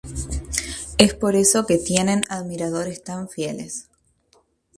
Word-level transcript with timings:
Es 0.97 1.13
por 1.13 1.35
eso 1.35 1.67
que 1.67 1.77
tienen 1.77 2.23
admiradores 2.27 3.03
tan 3.03 3.29
fieles. 3.29 3.87